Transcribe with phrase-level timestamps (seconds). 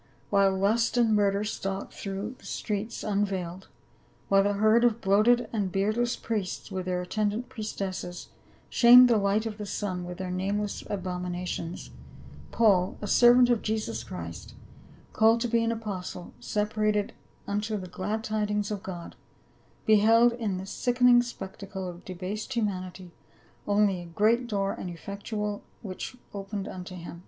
[0.31, 3.67] while lust and murder stalked through the streets unveiled,
[4.29, 8.29] while the herd of bloated and beardless priests with their attendant priestesses
[8.67, 11.91] shamed the light of the sun with their nameless abominations,
[12.49, 14.55] Paul, a servant of Jesus Christ,
[15.13, 17.13] called to be an apostle, sepa rated
[17.45, 19.15] unto the glad tidings of God,
[19.85, 23.11] beheld in this sickening spectacle of debased humanity
[23.67, 27.19] only "a great door and effectual which was opened unto him."